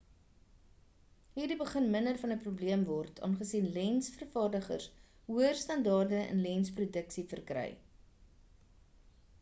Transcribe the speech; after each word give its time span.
hierdie 1.33 1.57
begin 1.57 1.89
minder 1.95 2.17
van 2.21 2.33
'n 2.35 2.41
probleem 2.45 2.81
word 2.87 3.21
aangesien 3.27 3.67
lens 3.75 4.09
vervaardigers 4.21 4.89
hoër 5.29 5.61
standaarde 5.65 6.19
in 6.33 6.43
lens 6.47 6.75
produksie 6.81 7.27
verkry 7.35 7.69